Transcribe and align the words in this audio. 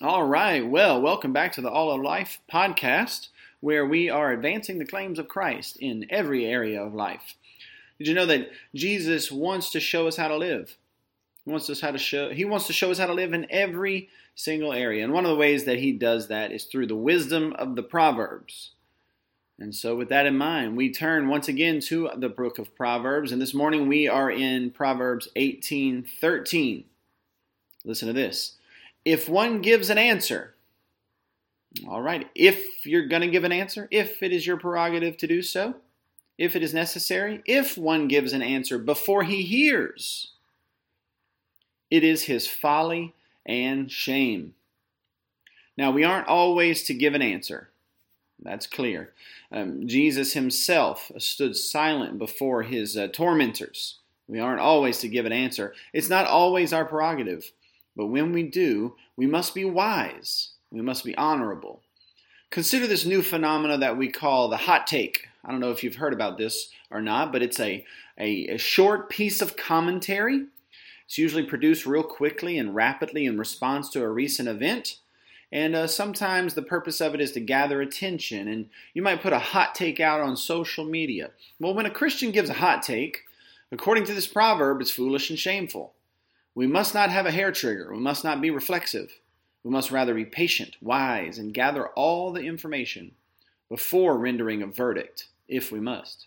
All 0.00 0.24
right. 0.24 0.64
Well, 0.64 1.00
welcome 1.00 1.32
back 1.32 1.52
to 1.52 1.60
the 1.60 1.70
All 1.70 1.90
of 1.90 2.00
Life 2.00 2.38
podcast, 2.52 3.28
where 3.58 3.84
we 3.84 4.08
are 4.08 4.30
advancing 4.30 4.78
the 4.78 4.86
claims 4.86 5.18
of 5.18 5.26
Christ 5.26 5.76
in 5.78 6.06
every 6.08 6.44
area 6.44 6.80
of 6.80 6.94
life. 6.94 7.34
Did 7.98 8.06
you 8.06 8.14
know 8.14 8.26
that 8.26 8.50
Jesus 8.76 9.32
wants 9.32 9.72
to 9.72 9.80
show 9.80 10.06
us 10.06 10.16
how 10.16 10.28
to 10.28 10.36
live? 10.36 10.76
He 11.44 11.50
wants 11.50 11.68
us 11.68 11.80
how 11.80 11.90
to 11.90 11.98
show 11.98 12.30
he 12.30 12.44
wants 12.44 12.68
to 12.68 12.72
show 12.72 12.92
us 12.92 12.98
how 12.98 13.06
to 13.06 13.14
live 13.14 13.32
in 13.32 13.48
every 13.50 14.08
single 14.36 14.72
area. 14.72 15.02
And 15.02 15.12
one 15.12 15.24
of 15.24 15.30
the 15.30 15.36
ways 15.36 15.64
that 15.64 15.80
he 15.80 15.90
does 15.90 16.28
that 16.28 16.52
is 16.52 16.66
through 16.66 16.86
the 16.86 16.94
wisdom 16.94 17.54
of 17.54 17.74
the 17.74 17.82
Proverbs. 17.82 18.72
And 19.58 19.74
so 19.74 19.96
with 19.96 20.10
that 20.10 20.26
in 20.26 20.38
mind, 20.38 20.76
we 20.76 20.92
turn 20.92 21.26
once 21.26 21.48
again 21.48 21.80
to 21.86 22.10
the 22.14 22.28
book 22.28 22.60
of 22.60 22.76
Proverbs, 22.76 23.32
and 23.32 23.42
this 23.42 23.54
morning 23.54 23.88
we 23.88 24.06
are 24.06 24.30
in 24.30 24.70
Proverbs 24.70 25.28
18:13. 25.34 26.84
Listen 27.84 28.06
to 28.06 28.14
this. 28.14 28.57
If 29.08 29.26
one 29.26 29.62
gives 29.62 29.88
an 29.88 29.96
answer, 29.96 30.52
all 31.88 32.02
right, 32.02 32.28
if 32.34 32.84
you're 32.84 33.06
going 33.06 33.22
to 33.22 33.30
give 33.30 33.44
an 33.44 33.52
answer, 33.52 33.88
if 33.90 34.22
it 34.22 34.34
is 34.34 34.46
your 34.46 34.58
prerogative 34.58 35.16
to 35.16 35.26
do 35.26 35.40
so, 35.40 35.76
if 36.36 36.54
it 36.54 36.62
is 36.62 36.74
necessary, 36.74 37.40
if 37.46 37.78
one 37.78 38.06
gives 38.06 38.34
an 38.34 38.42
answer 38.42 38.78
before 38.78 39.22
he 39.22 39.40
hears, 39.40 40.32
it 41.90 42.04
is 42.04 42.24
his 42.24 42.46
folly 42.46 43.14
and 43.46 43.90
shame. 43.90 44.52
Now, 45.78 45.90
we 45.90 46.04
aren't 46.04 46.28
always 46.28 46.82
to 46.82 46.92
give 46.92 47.14
an 47.14 47.22
answer. 47.22 47.70
That's 48.42 48.66
clear. 48.66 49.14
Um, 49.50 49.88
Jesus 49.88 50.34
himself 50.34 51.10
stood 51.16 51.56
silent 51.56 52.18
before 52.18 52.62
his 52.62 52.94
uh, 52.94 53.08
tormentors. 53.08 54.00
We 54.26 54.38
aren't 54.38 54.60
always 54.60 54.98
to 54.98 55.08
give 55.08 55.24
an 55.24 55.32
answer. 55.32 55.72
It's 55.94 56.10
not 56.10 56.26
always 56.26 56.74
our 56.74 56.84
prerogative. 56.84 57.50
But 57.98 58.06
when 58.06 58.32
we 58.32 58.44
do, 58.44 58.94
we 59.16 59.26
must 59.26 59.56
be 59.56 59.64
wise. 59.64 60.50
We 60.70 60.80
must 60.80 61.04
be 61.04 61.16
honorable. 61.16 61.82
Consider 62.48 62.86
this 62.86 63.04
new 63.04 63.22
phenomena 63.22 63.76
that 63.76 63.98
we 63.98 64.08
call 64.08 64.48
the 64.48 64.56
hot 64.56 64.86
take. 64.86 65.26
I 65.44 65.50
don't 65.50 65.58
know 65.58 65.72
if 65.72 65.82
you've 65.82 65.96
heard 65.96 66.12
about 66.12 66.38
this 66.38 66.70
or 66.92 67.02
not, 67.02 67.32
but 67.32 67.42
it's 67.42 67.58
a, 67.58 67.84
a, 68.16 68.54
a 68.54 68.56
short 68.56 69.10
piece 69.10 69.42
of 69.42 69.56
commentary. 69.56 70.46
It's 71.06 71.18
usually 71.18 71.42
produced 71.42 71.86
real 71.86 72.04
quickly 72.04 72.56
and 72.56 72.72
rapidly 72.72 73.26
in 73.26 73.36
response 73.36 73.90
to 73.90 74.02
a 74.04 74.08
recent 74.08 74.48
event. 74.48 74.98
And 75.50 75.74
uh, 75.74 75.88
sometimes 75.88 76.54
the 76.54 76.62
purpose 76.62 77.00
of 77.00 77.14
it 77.14 77.20
is 77.20 77.32
to 77.32 77.40
gather 77.40 77.80
attention. 77.80 78.46
And 78.46 78.68
you 78.94 79.02
might 79.02 79.22
put 79.22 79.32
a 79.32 79.40
hot 79.40 79.74
take 79.74 79.98
out 79.98 80.20
on 80.20 80.36
social 80.36 80.84
media. 80.84 81.30
Well, 81.58 81.74
when 81.74 81.86
a 81.86 81.90
Christian 81.90 82.30
gives 82.30 82.48
a 82.48 82.54
hot 82.54 82.84
take, 82.84 83.22
according 83.72 84.04
to 84.04 84.14
this 84.14 84.28
proverb, 84.28 84.80
it's 84.80 84.92
foolish 84.92 85.30
and 85.30 85.38
shameful. 85.38 85.94
We 86.58 86.66
must 86.66 86.92
not 86.92 87.10
have 87.10 87.24
a 87.24 87.30
hair 87.30 87.52
trigger. 87.52 87.92
We 87.92 88.00
must 88.00 88.24
not 88.24 88.40
be 88.40 88.50
reflexive. 88.50 89.20
We 89.62 89.70
must 89.70 89.92
rather 89.92 90.12
be 90.12 90.24
patient, 90.24 90.74
wise, 90.80 91.38
and 91.38 91.54
gather 91.54 91.86
all 91.90 92.32
the 92.32 92.42
information 92.42 93.12
before 93.68 94.18
rendering 94.18 94.60
a 94.60 94.66
verdict, 94.66 95.28
if 95.46 95.70
we 95.70 95.78
must. 95.78 96.26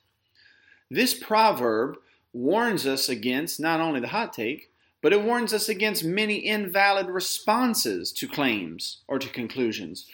This 0.90 1.14
proverb 1.14 1.98
warns 2.32 2.88
us 2.88 3.10
against 3.10 3.60
not 3.60 3.82
only 3.82 4.00
the 4.00 4.08
hot 4.08 4.32
take, 4.32 4.72
but 5.02 5.12
it 5.12 5.22
warns 5.22 5.52
us 5.52 5.68
against 5.68 6.06
many 6.06 6.38
invalid 6.38 7.08
responses 7.08 8.14
to 8.14 8.26
claims 8.26 9.00
or 9.10 9.20
to 9.20 9.28
conclusions. 9.28 10.06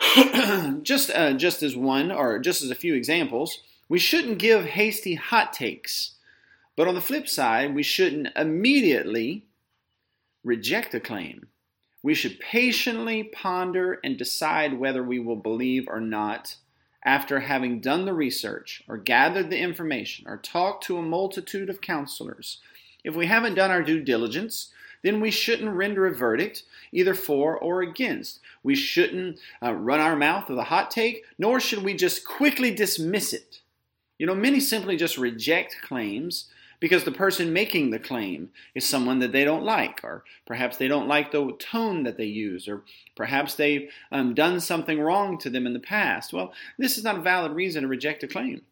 just, 0.82 1.10
uh, 1.14 1.32
just 1.32 1.62
as 1.62 1.74
one, 1.74 2.12
or 2.12 2.40
just 2.40 2.60
as 2.60 2.70
a 2.70 2.74
few 2.74 2.92
examples, 2.92 3.62
we 3.88 3.98
shouldn't 3.98 4.36
give 4.36 4.66
hasty 4.66 5.14
hot 5.14 5.54
takes. 5.54 6.15
But 6.76 6.88
on 6.88 6.94
the 6.94 7.00
flip 7.00 7.28
side, 7.28 7.74
we 7.74 7.82
shouldn't 7.82 8.36
immediately 8.36 9.46
reject 10.44 10.94
a 10.94 11.00
claim. 11.00 11.48
We 12.02 12.14
should 12.14 12.38
patiently 12.38 13.24
ponder 13.24 13.98
and 14.04 14.16
decide 14.16 14.78
whether 14.78 15.02
we 15.02 15.18
will 15.18 15.36
believe 15.36 15.88
or 15.88 16.00
not 16.00 16.56
after 17.04 17.40
having 17.40 17.80
done 17.80 18.04
the 18.04 18.12
research 18.12 18.82
or 18.88 18.96
gathered 18.96 19.50
the 19.50 19.58
information 19.58 20.28
or 20.28 20.36
talked 20.36 20.84
to 20.84 20.98
a 20.98 21.02
multitude 21.02 21.70
of 21.70 21.80
counselors 21.80 22.60
if 23.06 23.14
we 23.14 23.26
haven't 23.26 23.54
done 23.54 23.70
our 23.70 23.84
due 23.84 24.02
diligence, 24.02 24.72
then 25.02 25.20
we 25.20 25.30
shouldn't 25.30 25.70
render 25.70 26.06
a 26.06 26.14
verdict 26.14 26.64
either 26.90 27.14
for 27.14 27.56
or 27.56 27.80
against. 27.80 28.40
We 28.64 28.74
shouldn't 28.74 29.38
uh, 29.62 29.72
run 29.72 30.00
our 30.00 30.16
mouth 30.16 30.48
with 30.48 30.58
a 30.58 30.64
hot 30.64 30.90
take, 30.90 31.24
nor 31.38 31.60
should 31.60 31.84
we 31.84 31.94
just 31.94 32.26
quickly 32.26 32.74
dismiss 32.74 33.32
it. 33.32 33.60
You 34.18 34.26
know, 34.26 34.34
many 34.34 34.58
simply 34.58 34.96
just 34.96 35.18
reject 35.18 35.76
claims 35.82 36.46
because 36.80 37.04
the 37.04 37.12
person 37.12 37.52
making 37.52 37.90
the 37.90 37.98
claim 37.98 38.50
is 38.74 38.86
someone 38.86 39.18
that 39.20 39.32
they 39.32 39.44
don't 39.44 39.64
like, 39.64 40.02
or 40.04 40.24
perhaps 40.46 40.76
they 40.76 40.88
don't 40.88 41.08
like 41.08 41.30
the 41.30 41.52
tone 41.58 42.02
that 42.04 42.16
they 42.16 42.26
use, 42.26 42.68
or 42.68 42.82
perhaps 43.14 43.54
they've 43.54 43.90
um, 44.12 44.34
done 44.34 44.60
something 44.60 45.00
wrong 45.00 45.38
to 45.38 45.50
them 45.50 45.66
in 45.66 45.72
the 45.72 45.80
past. 45.80 46.32
Well, 46.32 46.52
this 46.78 46.98
is 46.98 47.04
not 47.04 47.18
a 47.18 47.22
valid 47.22 47.52
reason 47.52 47.82
to 47.82 47.88
reject 47.88 48.22
a 48.22 48.28
claim. 48.28 48.62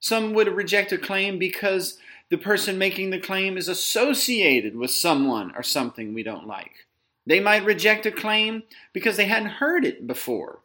Some 0.00 0.34
would 0.34 0.48
reject 0.48 0.92
a 0.92 0.98
claim 0.98 1.38
because 1.38 1.98
the 2.28 2.38
person 2.38 2.78
making 2.78 3.10
the 3.10 3.20
claim 3.20 3.56
is 3.56 3.68
associated 3.68 4.76
with 4.76 4.90
someone 4.90 5.52
or 5.56 5.62
something 5.62 6.12
we 6.12 6.22
don't 6.22 6.46
like. 6.46 6.86
They 7.26 7.40
might 7.40 7.64
reject 7.64 8.06
a 8.06 8.12
claim 8.12 8.62
because 8.92 9.16
they 9.16 9.26
hadn't 9.26 9.50
heard 9.50 9.84
it 9.84 10.06
before, 10.06 10.60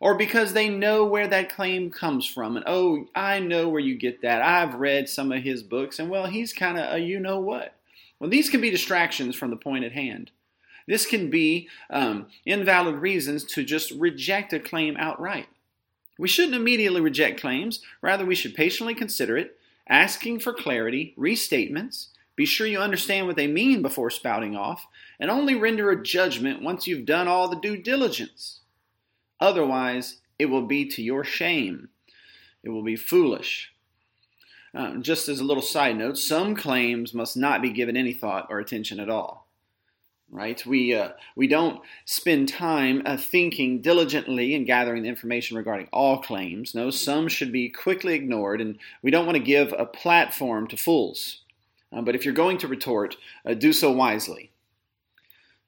or 0.00 0.14
because 0.16 0.52
they 0.52 0.68
know 0.68 1.04
where 1.04 1.26
that 1.28 1.54
claim 1.54 1.90
comes 1.90 2.26
from. 2.26 2.56
And 2.56 2.64
oh, 2.66 3.06
I 3.14 3.38
know 3.40 3.68
where 3.68 3.80
you 3.80 3.96
get 3.96 4.22
that. 4.22 4.42
I've 4.42 4.74
read 4.74 5.08
some 5.08 5.32
of 5.32 5.42
his 5.42 5.62
books, 5.62 5.98
and 5.98 6.10
well, 6.10 6.26
he's 6.26 6.52
kind 6.52 6.78
of 6.78 6.92
a 6.92 6.98
you 6.98 7.18
know 7.20 7.38
what. 7.40 7.74
Well, 8.18 8.30
these 8.30 8.50
can 8.50 8.60
be 8.60 8.70
distractions 8.70 9.36
from 9.36 9.50
the 9.50 9.56
point 9.56 9.84
at 9.84 9.92
hand. 9.92 10.30
This 10.86 11.06
can 11.06 11.30
be 11.30 11.68
um, 11.90 12.26
invalid 12.44 12.96
reasons 12.96 13.44
to 13.44 13.64
just 13.64 13.90
reject 13.92 14.52
a 14.52 14.60
claim 14.60 14.96
outright. 14.96 15.48
We 16.18 16.28
shouldn't 16.28 16.54
immediately 16.54 17.00
reject 17.00 17.40
claims, 17.40 17.82
rather, 18.00 18.24
we 18.24 18.34
should 18.34 18.54
patiently 18.54 18.94
consider 18.94 19.36
it 19.36 19.56
asking 19.88 20.40
for 20.40 20.52
clarity, 20.52 21.14
restatements. 21.18 22.08
Be 22.34 22.44
sure 22.44 22.66
you 22.66 22.78
understand 22.78 23.26
what 23.26 23.36
they 23.36 23.46
mean 23.46 23.82
before 23.82 24.10
spouting 24.10 24.56
off, 24.56 24.86
and 25.18 25.30
only 25.30 25.54
render 25.54 25.90
a 25.90 26.02
judgment 26.02 26.62
once 26.62 26.86
you've 26.86 27.06
done 27.06 27.28
all 27.28 27.48
the 27.48 27.60
due 27.60 27.76
diligence. 27.76 28.60
Otherwise, 29.40 30.18
it 30.38 30.46
will 30.46 30.66
be 30.66 30.86
to 30.86 31.02
your 31.02 31.24
shame. 31.24 31.88
It 32.62 32.70
will 32.70 32.82
be 32.82 32.96
foolish. 32.96 33.72
Uh, 34.74 34.96
just 34.96 35.28
as 35.28 35.40
a 35.40 35.44
little 35.44 35.62
side 35.62 35.96
note, 35.96 36.18
some 36.18 36.54
claims 36.54 37.14
must 37.14 37.36
not 37.36 37.62
be 37.62 37.70
given 37.70 37.96
any 37.96 38.12
thought 38.12 38.46
or 38.50 38.58
attention 38.58 39.00
at 39.00 39.08
all 39.08 39.46
right? 40.30 40.64
We, 40.66 40.94
uh, 40.94 41.10
we 41.34 41.46
don't 41.46 41.80
spend 42.04 42.48
time 42.48 43.02
uh, 43.04 43.16
thinking 43.16 43.80
diligently 43.80 44.54
and 44.54 44.66
gathering 44.66 45.02
the 45.02 45.08
information 45.08 45.56
regarding 45.56 45.88
all 45.92 46.22
claims. 46.22 46.74
No, 46.74 46.90
some 46.90 47.28
should 47.28 47.52
be 47.52 47.68
quickly 47.68 48.14
ignored, 48.14 48.60
and 48.60 48.78
we 49.02 49.10
don't 49.10 49.26
want 49.26 49.36
to 49.36 49.42
give 49.42 49.74
a 49.76 49.86
platform 49.86 50.66
to 50.68 50.76
fools. 50.76 51.42
Uh, 51.92 52.02
but 52.02 52.14
if 52.14 52.24
you're 52.24 52.34
going 52.34 52.58
to 52.58 52.68
retort, 52.68 53.16
uh, 53.44 53.54
do 53.54 53.72
so 53.72 53.90
wisely. 53.90 54.50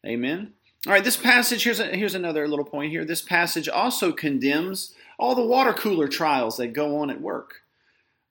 Amen? 0.06 0.54
All 0.86 0.92
right, 0.92 1.02
this 1.02 1.16
passage, 1.16 1.64
here's, 1.64 1.80
a, 1.80 1.86
here's 1.86 2.14
another 2.14 2.46
little 2.46 2.64
point 2.64 2.92
here. 2.92 3.04
This 3.04 3.20
passage 3.20 3.68
also 3.68 4.12
condemns 4.12 4.94
all 5.18 5.34
the 5.34 5.44
water 5.44 5.72
cooler 5.72 6.06
trials 6.06 6.56
that 6.58 6.68
go 6.68 6.98
on 6.98 7.10
at 7.10 7.20
work. 7.20 7.62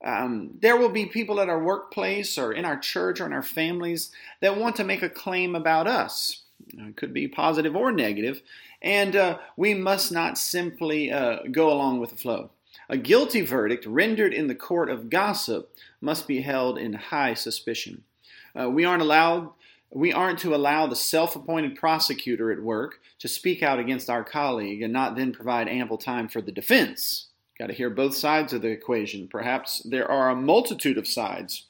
Um, 0.03 0.51
there 0.61 0.77
will 0.77 0.89
be 0.89 1.07
people 1.07 1.41
at 1.41 1.49
our 1.49 1.61
workplace 1.61 2.37
or 2.37 2.53
in 2.53 2.63
our 2.63 2.79
church 2.79 3.19
or 3.19 3.25
in 3.25 3.33
our 3.33 3.43
families 3.43 4.11
that 4.39 4.57
want 4.57 4.77
to 4.77 4.85
make 4.85 5.01
a 5.01 5.09
claim 5.09 5.55
about 5.55 5.87
us. 5.87 6.43
It 6.69 6.95
could 6.95 7.13
be 7.13 7.27
positive 7.27 7.75
or 7.75 7.91
negative, 7.91 8.41
and 8.81 9.15
uh, 9.15 9.39
we 9.57 9.73
must 9.73 10.13
not 10.13 10.37
simply 10.37 11.11
uh, 11.11 11.39
go 11.51 11.69
along 11.69 11.99
with 11.99 12.11
the 12.11 12.15
flow. 12.15 12.51
A 12.87 12.97
guilty 12.97 13.41
verdict 13.41 13.85
rendered 13.85 14.33
in 14.33 14.47
the 14.47 14.55
court 14.55 14.89
of 14.89 15.09
gossip 15.09 15.75
must 15.99 16.27
be 16.27 16.41
held 16.41 16.77
in 16.77 16.93
high 16.93 17.33
suspicion. 17.33 18.03
Uh, 18.57 18.69
we 18.69 18.85
aren't 18.85 19.01
allowed. 19.01 19.51
We 19.91 20.11
aren't 20.11 20.39
to 20.39 20.53
allow 20.53 20.85
the 20.87 20.95
self 20.95 21.35
appointed 21.35 21.75
prosecutor 21.75 22.51
at 22.51 22.61
work 22.61 22.99
to 23.19 23.27
speak 23.27 23.63
out 23.63 23.79
against 23.79 24.09
our 24.09 24.23
colleague 24.23 24.81
and 24.81 24.91
not 24.91 25.15
then 25.15 25.31
provide 25.31 25.67
ample 25.67 25.97
time 25.97 26.27
for 26.27 26.41
the 26.41 26.51
defense. 26.51 27.27
Got 27.57 27.67
to 27.67 27.73
hear 27.73 27.89
both 27.89 28.15
sides 28.15 28.53
of 28.53 28.61
the 28.61 28.67
equation. 28.67 29.27
Perhaps 29.27 29.81
there 29.83 30.09
are 30.09 30.29
a 30.29 30.35
multitude 30.35 30.97
of 30.97 31.07
sides. 31.07 31.65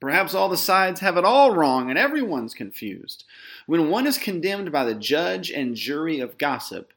Perhaps 0.00 0.34
all 0.34 0.48
the 0.48 0.56
sides 0.56 1.00
have 1.00 1.16
it 1.16 1.24
all 1.24 1.54
wrong 1.54 1.88
and 1.88 1.98
everyone's 1.98 2.54
confused. 2.54 3.24
When 3.66 3.90
one 3.90 4.06
is 4.06 4.18
condemned 4.18 4.72
by 4.72 4.84
the 4.84 4.94
judge 4.94 5.50
and 5.50 5.76
jury 5.76 6.20
of 6.20 6.36
gossip, 6.36 6.92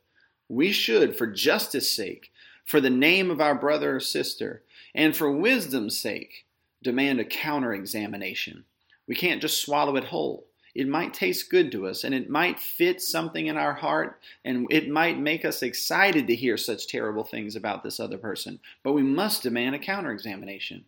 we 0.49 0.71
should, 0.71 1.17
for 1.17 1.27
justice' 1.27 1.93
sake, 1.93 2.31
for 2.65 2.81
the 2.81 2.89
name 2.89 3.29
of 3.29 3.39
our 3.39 3.55
brother 3.55 3.97
or 3.97 3.99
sister, 3.99 4.63
and 4.95 5.15
for 5.15 5.31
wisdom's 5.31 5.97
sake, 5.97 6.45
demand 6.81 7.19
a 7.19 7.25
counter 7.25 7.73
examination. 7.73 8.65
We 9.07 9.15
can't 9.15 9.41
just 9.41 9.61
swallow 9.61 9.95
it 9.95 10.05
whole 10.05 10.47
it 10.77 10.87
might 10.87 11.11
taste 11.11 11.49
good 11.49 11.71
to 11.71 11.87
us 11.87 12.03
and 12.03 12.13
it 12.13 12.29
might 12.29 12.59
fit 12.59 13.01
something 13.01 13.47
in 13.47 13.57
our 13.57 13.73
heart 13.73 14.19
and 14.45 14.67
it 14.69 14.87
might 14.87 15.17
make 15.17 15.43
us 15.43 15.63
excited 15.63 16.27
to 16.27 16.35
hear 16.35 16.55
such 16.55 16.85
terrible 16.85 17.23
things 17.23 17.55
about 17.55 17.81
this 17.81 17.99
other 17.99 18.19
person. 18.19 18.59
But 18.83 18.93
we 18.93 19.01
must 19.01 19.41
demand 19.41 19.73
a 19.73 19.79
counter 19.79 20.11
examination. 20.11 20.85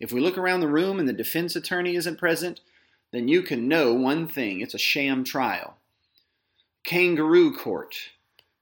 If 0.00 0.12
we 0.12 0.20
look 0.20 0.36
around 0.36 0.60
the 0.60 0.66
room 0.66 0.98
and 0.98 1.08
the 1.08 1.12
defense 1.12 1.54
attorney 1.54 1.94
isn't 1.94 2.18
present, 2.18 2.60
then 3.12 3.28
you 3.28 3.42
can 3.42 3.68
know 3.68 3.94
one 3.94 4.26
thing 4.26 4.60
it's 4.60 4.74
a 4.74 4.78
sham 4.78 5.22
trial. 5.22 5.76
kangaroo 6.82 7.54
court, 7.54 7.94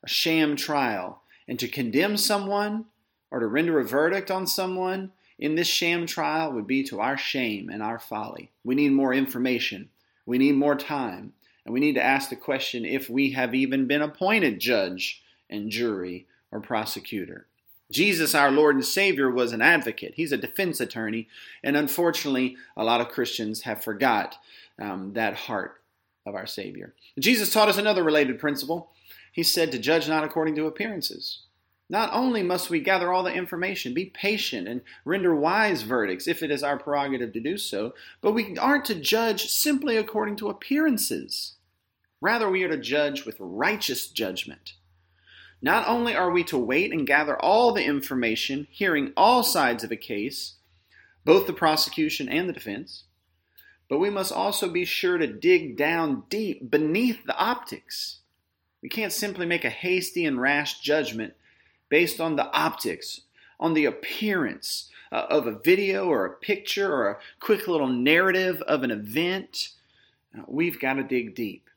a 0.04 0.08
sham 0.08 0.54
trial, 0.54 1.22
and 1.48 1.58
to 1.58 1.66
condemn 1.66 2.18
someone 2.18 2.84
or 3.30 3.40
to 3.40 3.46
render 3.46 3.80
a 3.80 3.84
verdict 3.86 4.30
on 4.30 4.46
someone 4.46 5.12
in 5.38 5.54
this 5.54 5.68
sham 5.68 6.06
trial 6.06 6.52
would 6.52 6.66
be 6.66 6.82
to 6.84 7.00
our 7.00 7.16
shame 7.16 7.68
and 7.68 7.82
our 7.82 7.98
folly. 7.98 8.50
We 8.64 8.74
need 8.74 8.92
more 8.92 9.14
information. 9.14 9.88
We 10.26 10.38
need 10.38 10.56
more 10.56 10.74
time. 10.74 11.32
And 11.64 11.72
we 11.72 11.80
need 11.80 11.94
to 11.94 12.02
ask 12.02 12.30
the 12.30 12.36
question 12.36 12.84
if 12.84 13.08
we 13.10 13.32
have 13.32 13.54
even 13.54 13.86
been 13.86 14.02
appointed 14.02 14.58
judge 14.58 15.22
and 15.50 15.70
jury 15.70 16.26
or 16.50 16.60
prosecutor. 16.60 17.46
Jesus, 17.90 18.34
our 18.34 18.50
Lord 18.50 18.74
and 18.74 18.84
Savior, 18.84 19.30
was 19.30 19.52
an 19.52 19.62
advocate. 19.62 20.14
He's 20.16 20.32
a 20.32 20.36
defense 20.36 20.80
attorney. 20.80 21.28
And 21.62 21.76
unfortunately, 21.76 22.56
a 22.76 22.84
lot 22.84 23.00
of 23.00 23.08
Christians 23.08 23.62
have 23.62 23.82
forgot 23.82 24.36
um, 24.78 25.12
that 25.14 25.34
heart 25.34 25.80
of 26.26 26.34
our 26.34 26.46
Savior. 26.46 26.94
Jesus 27.18 27.52
taught 27.52 27.68
us 27.68 27.78
another 27.78 28.02
related 28.02 28.38
principle. 28.38 28.90
He 29.32 29.42
said 29.42 29.72
to 29.72 29.78
judge 29.78 30.08
not 30.08 30.24
according 30.24 30.54
to 30.56 30.66
appearances. 30.66 31.40
Not 31.90 32.10
only 32.12 32.42
must 32.42 32.68
we 32.68 32.80
gather 32.80 33.12
all 33.12 33.22
the 33.22 33.32
information, 33.32 33.94
be 33.94 34.06
patient, 34.06 34.68
and 34.68 34.82
render 35.04 35.34
wise 35.34 35.82
verdicts 35.82 36.28
if 36.28 36.42
it 36.42 36.50
is 36.50 36.62
our 36.62 36.78
prerogative 36.78 37.32
to 37.32 37.40
do 37.40 37.56
so, 37.56 37.94
but 38.20 38.32
we 38.32 38.58
aren't 38.58 38.84
to 38.86 38.94
judge 38.94 39.48
simply 39.48 39.96
according 39.96 40.36
to 40.36 40.50
appearances. 40.50 41.54
Rather, 42.20 42.50
we 42.50 42.62
are 42.62 42.68
to 42.68 42.76
judge 42.76 43.24
with 43.24 43.36
righteous 43.38 44.08
judgment. 44.08 44.74
Not 45.62 45.88
only 45.88 46.14
are 46.14 46.30
we 46.30 46.44
to 46.44 46.58
wait 46.58 46.92
and 46.92 47.06
gather 47.06 47.40
all 47.40 47.72
the 47.72 47.84
information, 47.84 48.68
hearing 48.70 49.12
all 49.16 49.42
sides 49.42 49.82
of 49.82 49.90
a 49.90 49.96
case, 49.96 50.56
both 51.24 51.46
the 51.46 51.52
prosecution 51.52 52.28
and 52.28 52.48
the 52.48 52.52
defense, 52.52 53.04
but 53.88 53.98
we 53.98 54.10
must 54.10 54.32
also 54.32 54.68
be 54.68 54.84
sure 54.84 55.16
to 55.16 55.26
dig 55.26 55.76
down 55.76 56.24
deep 56.28 56.70
beneath 56.70 57.24
the 57.24 57.36
optics. 57.36 58.18
We 58.82 58.90
can't 58.90 59.12
simply 59.12 59.46
make 59.46 59.64
a 59.64 59.70
hasty 59.70 60.26
and 60.26 60.40
rash 60.40 60.80
judgment 60.80 61.34
based 61.88 62.20
on 62.20 62.36
the 62.36 62.50
optics, 62.52 63.22
on 63.60 63.74
the 63.74 63.84
appearance 63.84 64.90
uh, 65.10 65.26
of 65.30 65.46
a 65.46 65.58
video 65.58 66.06
or 66.06 66.26
a 66.26 66.36
picture 66.36 66.92
or 66.92 67.10
a 67.10 67.18
quick 67.40 67.66
little 67.68 67.88
narrative 67.88 68.62
of 68.62 68.82
an 68.82 68.90
event. 68.90 69.70
Uh, 70.36 70.42
we've 70.46 70.80
got 70.80 70.94
to 70.94 71.02
dig 71.02 71.34
deep. 71.34 71.68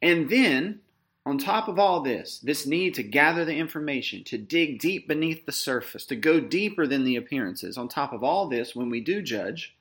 And 0.00 0.28
then, 0.28 0.80
on 1.26 1.38
top 1.38 1.68
of 1.68 1.78
all 1.78 2.02
this, 2.02 2.38
this 2.38 2.66
need 2.66 2.94
to 2.94 3.02
gather 3.02 3.44
the 3.44 3.56
information, 3.56 4.22
to 4.24 4.38
dig 4.38 4.78
deep 4.78 5.08
beneath 5.08 5.46
the 5.46 5.52
surface, 5.52 6.04
to 6.06 6.16
go 6.16 6.38
deeper 6.40 6.86
than 6.86 7.04
the 7.04 7.16
appearances, 7.16 7.78
on 7.78 7.88
top 7.88 8.12
of 8.12 8.22
all 8.22 8.48
this, 8.48 8.76
when 8.76 8.90
we 8.90 9.00
do 9.00 9.22
judge, 9.22 9.74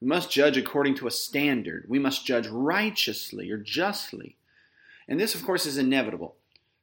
we 0.00 0.06
must 0.06 0.30
judge 0.30 0.56
according 0.56 0.94
to 0.96 1.06
a 1.06 1.10
standard. 1.10 1.84
We 1.88 1.98
must 1.98 2.24
judge 2.24 2.46
righteously 2.46 3.50
or 3.50 3.58
justly. 3.58 4.36
And 5.08 5.18
this, 5.18 5.34
of 5.34 5.44
course, 5.44 5.66
is 5.66 5.76
inevitable 5.76 6.36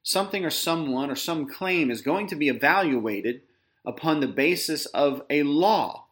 something 0.06 0.46
or 0.46 0.52
someone 0.52 1.10
or 1.10 1.16
some 1.16 1.48
claim 1.48 1.92
is 1.92 2.02
going 2.02 2.28
to 2.28 2.36
be 2.36 2.48
evaluated 2.48 3.42
upon 3.84 4.20
the 4.20 4.28
basis 4.28 4.86
of 4.88 5.24
a 5.30 5.44
law. 5.44 6.06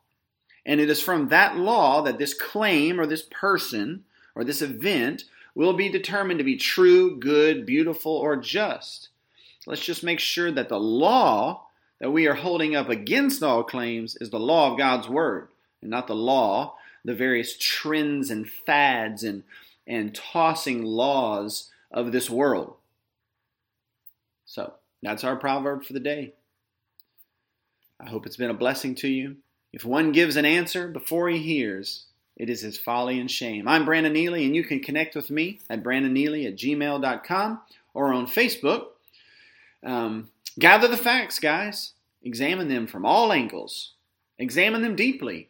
And 0.65 0.81
it 0.81 0.89
is 0.89 1.01
from 1.01 1.29
that 1.29 1.57
law 1.57 2.01
that 2.01 2.17
this 2.17 2.33
claim 2.33 2.99
or 2.99 3.05
this 3.05 3.23
person 3.31 4.03
or 4.35 4.43
this 4.43 4.61
event 4.61 5.25
will 5.55 5.73
be 5.73 5.89
determined 5.89 6.39
to 6.39 6.43
be 6.43 6.57
true, 6.57 7.19
good, 7.19 7.65
beautiful, 7.65 8.11
or 8.11 8.35
just. 8.35 9.09
Let's 9.67 9.85
just 9.85 10.03
make 10.03 10.19
sure 10.19 10.51
that 10.51 10.69
the 10.69 10.79
law 10.79 11.67
that 11.99 12.11
we 12.11 12.27
are 12.27 12.33
holding 12.33 12.75
up 12.75 12.89
against 12.89 13.43
all 13.43 13.63
claims 13.63 14.17
is 14.19 14.31
the 14.31 14.39
law 14.39 14.71
of 14.71 14.77
God's 14.77 15.07
Word 15.07 15.49
and 15.81 15.91
not 15.91 16.07
the 16.07 16.15
law, 16.15 16.75
the 17.05 17.13
various 17.13 17.55
trends 17.59 18.31
and 18.31 18.49
fads 18.49 19.23
and, 19.23 19.43
and 19.85 20.15
tossing 20.15 20.83
laws 20.83 21.69
of 21.91 22.11
this 22.11 22.29
world. 22.29 22.75
So 24.53 24.71
that's 25.01 25.23
our 25.23 25.35
proverb 25.35 25.83
for 25.83 25.93
the 25.93 25.99
day. 25.99 26.33
I 27.99 28.07
hope 28.07 28.27
it's 28.27 28.37
been 28.37 28.51
a 28.51 28.53
blessing 28.53 28.93
to 28.95 29.07
you. 29.07 29.37
If 29.71 29.83
one 29.83 30.11
gives 30.11 30.35
an 30.35 30.45
answer 30.45 30.87
before 30.87 31.27
he 31.29 31.39
hears, 31.39 32.05
it 32.37 32.51
is 32.51 32.61
his 32.61 32.77
folly 32.77 33.19
and 33.19 33.31
shame. 33.31 33.67
I'm 33.67 33.83
Brandon 33.83 34.13
Neely, 34.13 34.45
and 34.45 34.55
you 34.55 34.63
can 34.63 34.79
connect 34.79 35.15
with 35.15 35.31
me 35.31 35.59
at 35.71 35.81
brandonneely 35.81 36.45
at 36.45 36.55
gmail.com 36.55 37.61
or 37.95 38.13
on 38.13 38.27
Facebook. 38.27 38.89
Um, 39.83 40.29
gather 40.59 40.87
the 40.87 40.97
facts, 40.97 41.39
guys. 41.39 41.93
Examine 42.21 42.67
them 42.67 42.85
from 42.85 43.07
all 43.07 43.33
angles. 43.33 43.93
Examine 44.37 44.83
them 44.83 44.95
deeply. 44.95 45.49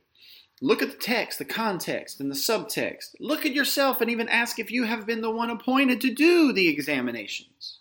Look 0.61 0.81
at 0.81 0.91
the 0.91 0.97
text, 0.97 1.39
the 1.39 1.45
context, 1.45 2.21
and 2.21 2.31
the 2.31 2.35
subtext. 2.35 3.15
Look 3.19 3.45
at 3.45 3.51
yourself 3.51 3.99
and 3.99 4.09
even 4.09 4.29
ask 4.29 4.59
if 4.59 4.71
you 4.71 4.85
have 4.85 5.05
been 5.05 5.19
the 5.19 5.29
one 5.29 5.49
appointed 5.49 5.99
to 5.99 6.13
do 6.13 6.53
the 6.53 6.69
examinations. 6.69 7.79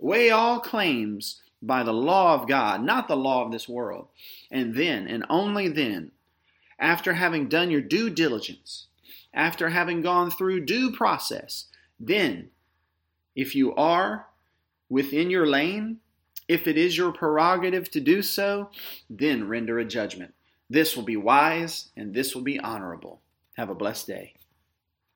Weigh 0.00 0.30
all 0.30 0.60
claims 0.60 1.42
by 1.62 1.82
the 1.82 1.92
law 1.92 2.34
of 2.34 2.48
God, 2.48 2.82
not 2.82 3.06
the 3.06 3.16
law 3.16 3.44
of 3.44 3.52
this 3.52 3.68
world. 3.68 4.08
And 4.50 4.74
then, 4.74 5.06
and 5.06 5.24
only 5.28 5.68
then, 5.68 6.12
after 6.78 7.12
having 7.12 7.48
done 7.48 7.70
your 7.70 7.82
due 7.82 8.08
diligence, 8.08 8.86
after 9.34 9.68
having 9.68 10.00
gone 10.00 10.30
through 10.30 10.64
due 10.64 10.90
process, 10.90 11.66
then, 11.98 12.50
if 13.36 13.54
you 13.54 13.74
are 13.74 14.26
within 14.88 15.30
your 15.30 15.46
lane, 15.46 15.98
if 16.48 16.66
it 16.66 16.78
is 16.78 16.96
your 16.96 17.12
prerogative 17.12 17.90
to 17.90 18.00
do 18.00 18.22
so, 18.22 18.70
then 19.08 19.46
render 19.46 19.78
a 19.78 19.84
judgment. 19.84 20.34
This 20.68 20.96
will 20.96 21.04
be 21.04 21.16
wise 21.16 21.90
and 21.96 22.14
this 22.14 22.34
will 22.34 22.42
be 22.42 22.58
honorable. 22.58 23.20
Have 23.56 23.68
a 23.68 23.74
blessed 23.74 24.06
day. 24.06 24.34